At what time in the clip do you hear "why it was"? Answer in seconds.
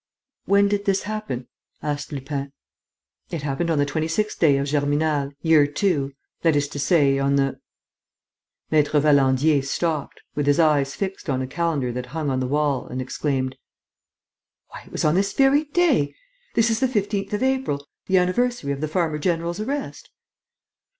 14.69-15.05